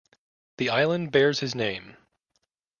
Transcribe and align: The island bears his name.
The 0.57 0.71
island 0.71 1.11
bears 1.11 1.41
his 1.41 1.53
name. 1.53 1.95